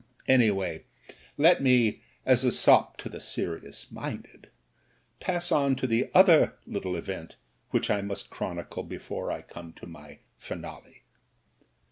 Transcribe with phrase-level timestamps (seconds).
[0.27, 0.85] Anjrway,
[1.37, 4.49] let me, as a sop to the serious minded,
[5.19, 7.35] pass on to the other little event
[7.69, 11.03] which I must chronicle be fore I come to my finale.